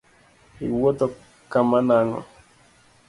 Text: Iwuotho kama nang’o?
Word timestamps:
Iwuotho 0.65 1.05
kama 1.51 1.77
nang’o? 1.87 2.19